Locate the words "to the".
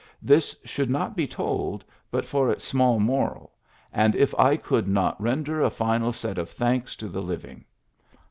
6.95-7.21